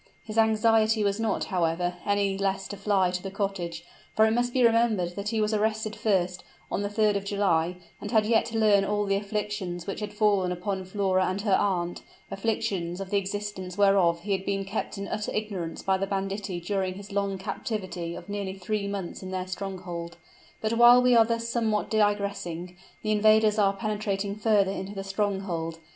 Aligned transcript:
His 0.23 0.35
anxiety 0.35 1.03
was 1.03 1.19
not, 1.19 1.43
however, 1.43 1.93
any 2.07 2.35
less 2.35 2.67
to 2.69 2.75
fly 2.75 3.11
to 3.11 3.21
the 3.21 3.29
cottage; 3.29 3.85
for 4.15 4.25
it 4.25 4.31
must 4.33 4.51
be 4.51 4.63
remembered 4.65 5.15
that 5.15 5.29
he 5.29 5.39
was 5.39 5.53
arrested 5.53 5.95
first, 5.95 6.43
on 6.71 6.81
the 6.81 6.89
3d 6.89 7.17
of 7.17 7.23
July, 7.23 7.75
and 8.01 8.09
had 8.09 8.25
yet 8.25 8.45
to 8.45 8.57
learn 8.57 8.83
all 8.83 9.05
the 9.05 9.15
afflictions 9.15 9.85
which 9.85 9.99
had 9.99 10.11
fallen 10.11 10.51
upon 10.51 10.85
Flora 10.85 11.27
and 11.27 11.41
her 11.41 11.53
aunt 11.53 12.01
afflictions 12.31 12.99
of 12.99 13.11
the 13.11 13.17
existence 13.17 13.77
whereof 13.77 14.21
he 14.21 14.31
had 14.31 14.43
been 14.43 14.65
kept 14.65 14.97
in 14.97 15.07
utter 15.07 15.31
ignorance 15.33 15.83
by 15.83 15.99
the 15.99 16.07
banditti 16.07 16.59
during 16.59 16.95
his 16.95 17.11
long 17.11 17.37
captivity 17.37 18.15
of 18.15 18.27
nearly 18.27 18.57
three 18.57 18.87
months 18.87 19.21
in 19.21 19.29
their 19.29 19.45
stronghold. 19.45 20.17
But 20.61 20.73
while 20.73 20.99
we 21.03 21.15
are 21.15 21.25
thus 21.25 21.47
somewhat 21.47 21.91
digressing, 21.91 22.75
the 23.03 23.11
invaders 23.11 23.59
are 23.59 23.73
penetrating 23.73 24.35
further 24.35 24.71
into 24.71 24.95
the 24.95 25.03
stronghold. 25.03 25.77